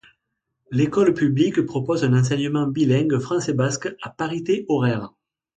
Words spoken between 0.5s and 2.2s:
L'école publique propose un